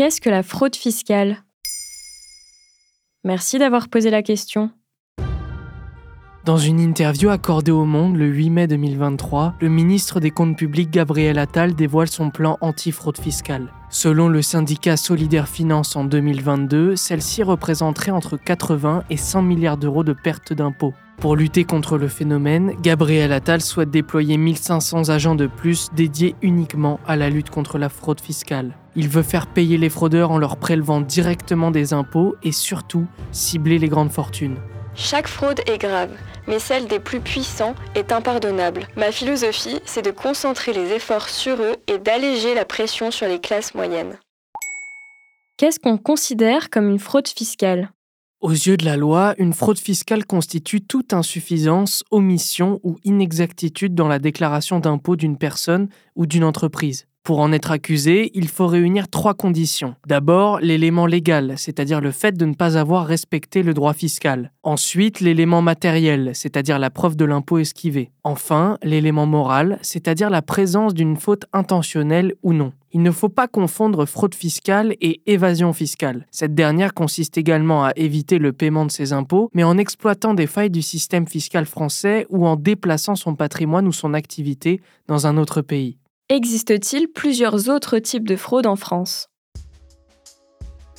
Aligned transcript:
Qu'est-ce 0.00 0.22
que 0.22 0.30
la 0.30 0.42
fraude 0.42 0.76
fiscale? 0.76 1.44
Merci 3.22 3.58
d'avoir 3.58 3.90
posé 3.90 4.08
la 4.08 4.22
question. 4.22 4.70
Dans 6.46 6.56
une 6.56 6.80
interview 6.80 7.28
accordée 7.28 7.70
au 7.70 7.84
Monde 7.84 8.16
le 8.16 8.24
8 8.24 8.48
mai 8.48 8.66
2023, 8.66 9.56
le 9.60 9.68
ministre 9.68 10.18
des 10.18 10.30
Comptes 10.30 10.56
publics 10.56 10.90
Gabriel 10.90 11.38
Attal 11.38 11.74
dévoile 11.74 12.08
son 12.08 12.30
plan 12.30 12.56
anti-fraude 12.62 13.18
fiscale. 13.18 13.74
Selon 13.90 14.28
le 14.28 14.40
syndicat 14.40 14.96
Solidaire 14.96 15.50
Finance 15.50 15.94
en 15.96 16.04
2022, 16.04 16.96
celle-ci 16.96 17.42
représenterait 17.42 18.10
entre 18.10 18.38
80 18.38 19.04
et 19.10 19.18
100 19.18 19.42
milliards 19.42 19.76
d'euros 19.76 20.02
de 20.02 20.14
pertes 20.14 20.54
d'impôts. 20.54 20.94
Pour 21.20 21.36
lutter 21.36 21.64
contre 21.64 21.98
le 21.98 22.08
phénomène, 22.08 22.74
Gabriel 22.80 23.30
Attal 23.32 23.60
souhaite 23.60 23.90
déployer 23.90 24.38
1500 24.38 25.10
agents 25.10 25.34
de 25.34 25.46
plus 25.46 25.90
dédiés 25.92 26.34
uniquement 26.40 26.98
à 27.06 27.14
la 27.14 27.28
lutte 27.28 27.50
contre 27.50 27.76
la 27.76 27.90
fraude 27.90 28.22
fiscale. 28.22 28.74
Il 28.96 29.06
veut 29.06 29.22
faire 29.22 29.46
payer 29.46 29.76
les 29.76 29.90
fraudeurs 29.90 30.30
en 30.30 30.38
leur 30.38 30.56
prélevant 30.56 31.02
directement 31.02 31.70
des 31.70 31.92
impôts 31.92 32.36
et 32.42 32.52
surtout 32.52 33.06
cibler 33.32 33.78
les 33.78 33.88
grandes 33.88 34.10
fortunes. 34.10 34.56
Chaque 34.94 35.28
fraude 35.28 35.60
est 35.66 35.76
grave, 35.76 36.10
mais 36.48 36.58
celle 36.58 36.86
des 36.86 36.98
plus 36.98 37.20
puissants 37.20 37.74
est 37.94 38.12
impardonnable. 38.12 38.88
Ma 38.96 39.12
philosophie, 39.12 39.78
c'est 39.84 40.04
de 40.04 40.10
concentrer 40.10 40.72
les 40.72 40.92
efforts 40.92 41.28
sur 41.28 41.56
eux 41.60 41.76
et 41.86 41.98
d'alléger 41.98 42.54
la 42.54 42.64
pression 42.64 43.10
sur 43.10 43.28
les 43.28 43.40
classes 43.40 43.74
moyennes. 43.74 44.18
Qu'est-ce 45.58 45.78
qu'on 45.78 45.98
considère 45.98 46.70
comme 46.70 46.88
une 46.88 46.98
fraude 46.98 47.28
fiscale? 47.28 47.90
Aux 48.40 48.52
yeux 48.52 48.76
de 48.76 48.84
la 48.84 48.96
loi, 48.96 49.34
une 49.38 49.52
fraude 49.52 49.78
fiscale 49.78 50.24
constitue 50.24 50.80
toute 50.80 51.12
insuffisance, 51.12 52.04
omission 52.10 52.80
ou 52.82 52.98
inexactitude 53.04 53.94
dans 53.94 54.08
la 54.08 54.18
déclaration 54.18 54.80
d'impôt 54.80 55.16
d'une 55.16 55.36
personne 55.36 55.88
ou 56.16 56.26
d'une 56.26 56.44
entreprise. 56.44 57.06
Pour 57.22 57.40
en 57.40 57.52
être 57.52 57.70
accusé, 57.70 58.30
il 58.34 58.48
faut 58.48 58.66
réunir 58.66 59.08
trois 59.08 59.34
conditions. 59.34 59.94
D'abord, 60.06 60.58
l'élément 60.60 61.04
légal, 61.04 61.54
c'est-à-dire 61.58 62.00
le 62.00 62.12
fait 62.12 62.32
de 62.36 62.46
ne 62.46 62.54
pas 62.54 62.78
avoir 62.78 63.06
respecté 63.06 63.62
le 63.62 63.74
droit 63.74 63.92
fiscal. 63.92 64.52
Ensuite, 64.62 65.20
l'élément 65.20 65.60
matériel, 65.60 66.30
c'est-à-dire 66.32 66.78
la 66.78 66.90
preuve 66.90 67.16
de 67.16 67.26
l'impôt 67.26 67.58
esquivé. 67.58 68.10
Enfin, 68.24 68.78
l'élément 68.82 69.26
moral, 69.26 69.78
c'est-à-dire 69.82 70.30
la 70.30 70.40
présence 70.40 70.94
d'une 70.94 71.16
faute 71.16 71.44
intentionnelle 71.52 72.34
ou 72.42 72.54
non. 72.54 72.72
Il 72.92 73.02
ne 73.02 73.10
faut 73.10 73.28
pas 73.28 73.46
confondre 73.46 74.06
fraude 74.06 74.34
fiscale 74.34 74.94
et 75.00 75.20
évasion 75.26 75.72
fiscale. 75.72 76.26
Cette 76.32 76.54
dernière 76.54 76.94
consiste 76.94 77.38
également 77.38 77.84
à 77.84 77.92
éviter 77.94 78.38
le 78.38 78.52
paiement 78.52 78.86
de 78.86 78.90
ses 78.90 79.12
impôts, 79.12 79.48
mais 79.54 79.62
en 79.62 79.78
exploitant 79.78 80.34
des 80.34 80.48
failles 80.48 80.70
du 80.70 80.82
système 80.82 81.28
fiscal 81.28 81.66
français 81.66 82.26
ou 82.30 82.46
en 82.46 82.56
déplaçant 82.56 83.14
son 83.14 83.36
patrimoine 83.36 83.86
ou 83.86 83.92
son 83.92 84.14
activité 84.14 84.80
dans 85.06 85.28
un 85.28 85.36
autre 85.36 85.62
pays. 85.62 85.99
Existe-t-il 86.32 87.08
plusieurs 87.08 87.68
autres 87.68 87.98
types 87.98 88.28
de 88.28 88.36
fraude 88.36 88.68
en 88.68 88.76
France? 88.76 89.29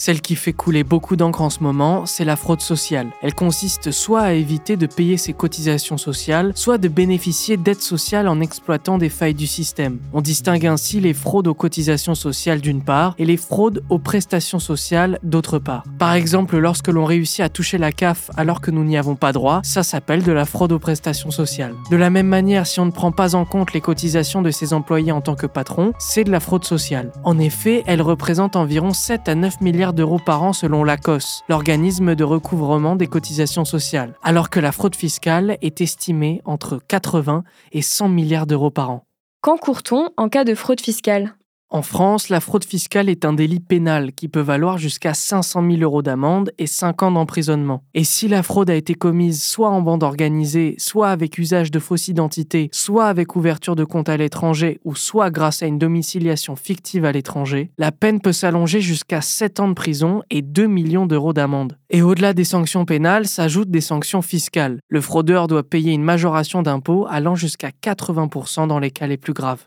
Celle 0.00 0.22
qui 0.22 0.34
fait 0.34 0.54
couler 0.54 0.82
beaucoup 0.82 1.14
d'encre 1.14 1.42
en 1.42 1.50
ce 1.50 1.62
moment, 1.62 2.06
c'est 2.06 2.24
la 2.24 2.36
fraude 2.36 2.62
sociale. 2.62 3.08
Elle 3.20 3.34
consiste 3.34 3.90
soit 3.90 4.22
à 4.22 4.32
éviter 4.32 4.78
de 4.78 4.86
payer 4.86 5.18
ses 5.18 5.34
cotisations 5.34 5.98
sociales, 5.98 6.52
soit 6.54 6.78
de 6.78 6.88
bénéficier 6.88 7.58
d'aides 7.58 7.82
sociales 7.82 8.26
en 8.26 8.40
exploitant 8.40 8.96
des 8.96 9.10
failles 9.10 9.34
du 9.34 9.46
système. 9.46 9.98
On 10.14 10.22
distingue 10.22 10.66
ainsi 10.66 11.00
les 11.00 11.12
fraudes 11.12 11.48
aux 11.48 11.54
cotisations 11.54 12.14
sociales 12.14 12.62
d'une 12.62 12.82
part 12.82 13.14
et 13.18 13.26
les 13.26 13.36
fraudes 13.36 13.84
aux 13.90 13.98
prestations 13.98 14.58
sociales 14.58 15.18
d'autre 15.22 15.58
part. 15.58 15.84
Par 15.98 16.14
exemple, 16.14 16.56
lorsque 16.56 16.88
l'on 16.88 17.04
réussit 17.04 17.40
à 17.40 17.50
toucher 17.50 17.76
la 17.76 17.92
CAF 17.92 18.30
alors 18.38 18.62
que 18.62 18.70
nous 18.70 18.84
n'y 18.84 18.96
avons 18.96 19.16
pas 19.16 19.32
droit, 19.32 19.60
ça 19.64 19.82
s'appelle 19.82 20.22
de 20.22 20.32
la 20.32 20.46
fraude 20.46 20.72
aux 20.72 20.78
prestations 20.78 21.30
sociales. 21.30 21.74
De 21.90 21.96
la 21.96 22.08
même 22.08 22.28
manière, 22.28 22.66
si 22.66 22.80
on 22.80 22.86
ne 22.86 22.90
prend 22.90 23.12
pas 23.12 23.34
en 23.34 23.44
compte 23.44 23.74
les 23.74 23.82
cotisations 23.82 24.40
de 24.40 24.50
ses 24.50 24.72
employés 24.72 25.12
en 25.12 25.20
tant 25.20 25.34
que 25.34 25.46
patron, 25.46 25.92
c'est 25.98 26.24
de 26.24 26.30
la 26.30 26.40
fraude 26.40 26.64
sociale. 26.64 27.12
En 27.22 27.38
effet, 27.38 27.82
elle 27.86 28.00
représente 28.00 28.56
environ 28.56 28.94
7 28.94 29.28
à 29.28 29.34
9 29.34 29.60
milliards 29.60 29.89
d'euros 29.92 30.18
par 30.18 30.42
an 30.42 30.52
selon 30.52 30.84
l'ACOS, 30.84 31.42
l'organisme 31.48 32.14
de 32.14 32.24
recouvrement 32.24 32.96
des 32.96 33.06
cotisations 33.06 33.64
sociales, 33.64 34.14
alors 34.22 34.50
que 34.50 34.60
la 34.60 34.72
fraude 34.72 34.96
fiscale 34.96 35.58
est 35.62 35.80
estimée 35.80 36.42
entre 36.44 36.80
80 36.88 37.44
et 37.72 37.82
100 37.82 38.08
milliards 38.08 38.46
d'euros 38.46 38.70
par 38.70 38.90
an. 38.90 39.04
Qu'en 39.42 39.56
court-on 39.56 40.10
en 40.16 40.28
cas 40.28 40.44
de 40.44 40.54
fraude 40.54 40.80
fiscale? 40.80 41.34
En 41.72 41.82
France, 41.82 42.30
la 42.30 42.40
fraude 42.40 42.64
fiscale 42.64 43.08
est 43.08 43.24
un 43.24 43.32
délit 43.32 43.60
pénal 43.60 44.12
qui 44.12 44.26
peut 44.26 44.40
valoir 44.40 44.76
jusqu'à 44.76 45.14
500 45.14 45.62
000 45.70 45.82
euros 45.82 46.02
d'amende 46.02 46.50
et 46.58 46.66
5 46.66 47.04
ans 47.04 47.12
d'emprisonnement. 47.12 47.84
Et 47.94 48.02
si 48.02 48.26
la 48.26 48.42
fraude 48.42 48.70
a 48.70 48.74
été 48.74 48.94
commise 48.94 49.40
soit 49.40 49.70
en 49.70 49.80
bande 49.80 50.02
organisée, 50.02 50.74
soit 50.78 51.10
avec 51.10 51.38
usage 51.38 51.70
de 51.70 51.78
fausses 51.78 52.08
identités, 52.08 52.70
soit 52.72 53.06
avec 53.06 53.36
ouverture 53.36 53.76
de 53.76 53.84
compte 53.84 54.08
à 54.08 54.16
l'étranger, 54.16 54.80
ou 54.84 54.96
soit 54.96 55.30
grâce 55.30 55.62
à 55.62 55.66
une 55.66 55.78
domiciliation 55.78 56.56
fictive 56.56 57.04
à 57.04 57.12
l'étranger, 57.12 57.70
la 57.78 57.92
peine 57.92 58.20
peut 58.20 58.32
s'allonger 58.32 58.80
jusqu'à 58.80 59.20
7 59.20 59.60
ans 59.60 59.68
de 59.68 59.74
prison 59.74 60.22
et 60.28 60.42
2 60.42 60.66
millions 60.66 61.06
d'euros 61.06 61.32
d'amende. 61.32 61.78
Et 61.88 62.02
au-delà 62.02 62.32
des 62.32 62.42
sanctions 62.42 62.84
pénales 62.84 63.28
s'ajoutent 63.28 63.70
des 63.70 63.80
sanctions 63.80 64.22
fiscales. 64.22 64.80
Le 64.88 65.00
fraudeur 65.00 65.46
doit 65.46 65.62
payer 65.62 65.92
une 65.92 66.02
majoration 66.02 66.62
d'impôt 66.62 67.06
allant 67.08 67.36
jusqu'à 67.36 67.70
80% 67.70 68.66
dans 68.66 68.80
les 68.80 68.90
cas 68.90 69.06
les 69.06 69.18
plus 69.18 69.34
graves. 69.34 69.66